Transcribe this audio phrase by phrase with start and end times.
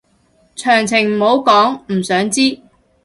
[0.55, 2.59] 詳情唔好講，唔想知